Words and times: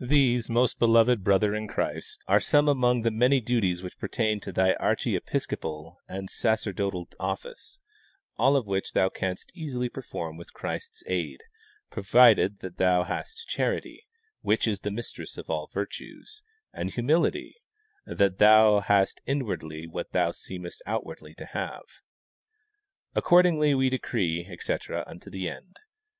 These, 0.00 0.50
most 0.50 0.80
beloved 0.80 1.22
brother 1.22 1.54
in 1.54 1.68
Christ, 1.68 2.24
are 2.26 2.40
some 2.40 2.66
among 2.68 3.02
the 3.02 3.12
many 3.12 3.40
duties 3.40 3.80
which 3.80 3.96
pertain 3.96 4.40
to 4.40 4.50
thy 4.50 4.72
archiepiscopal 4.72 6.00
and 6.08 6.28
sacerdotal 6.28 7.06
office, 7.20 7.78
all 8.36 8.56
of 8.56 8.66
which 8.66 8.92
thou 8.92 9.08
canst 9.08 9.52
easily 9.56 9.88
perform 9.88 10.36
with 10.36 10.52
Christ's 10.52 11.04
aid, 11.06 11.44
provided 11.92 12.58
that 12.58 12.78
thou 12.78 13.04
hast 13.04 13.46
charity, 13.46 14.04
which 14.40 14.66
is 14.66 14.80
the 14.80 14.90
mistress 14.90 15.38
of 15.38 15.48
all 15.48 15.70
virtues, 15.72 16.42
and 16.72 16.90
humility, 16.90 17.54
and 18.04 18.18
that 18.18 18.38
thou 18.38 18.80
hast 18.80 19.20
inwardly 19.26 19.86
what 19.86 20.10
thou 20.10 20.32
seemest 20.32 20.82
out 20.86 21.04
wardly 21.06 21.34
to 21.36 21.46
have. 21.46 21.84
Accordingly 23.14 23.74
we 23.76 23.90
decree, 23.90 24.44
etc, 24.50 25.04
unto 25.06 25.30
the 25.30 25.48
end. 25.48 25.78